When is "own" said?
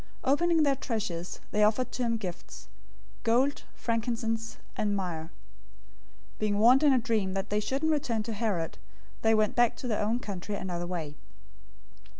10.03-10.17